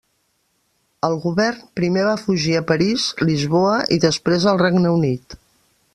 [1.07, 5.41] El govern primer va fugir a París, Lisboa i després al Regne Unit.